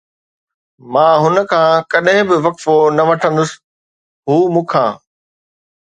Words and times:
مان 0.91 1.13
هن 1.23 1.35
کان 1.51 1.67
ڪڏهن 1.91 2.21
به 2.29 2.35
وقفو 2.45 2.75
نه 2.97 3.03
وٺندس، 3.09 3.51
هو 4.27 4.35
مون 4.53 4.65
کان 4.71 4.89